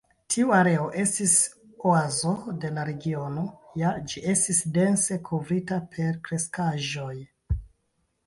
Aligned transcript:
Tiu 0.33 0.51
areo 0.59 0.85
estis 1.01 1.33
oazo 1.89 2.31
de 2.63 2.71
la 2.77 2.85
regiono, 2.89 3.43
ja 3.81 3.91
ĝi 4.13 4.23
estis 4.33 4.61
dense 4.79 5.17
kovrita 5.29 5.77
per 5.97 6.17
kreskaĵoj. 6.29 7.13